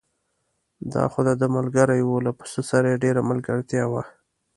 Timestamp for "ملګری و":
1.55-2.23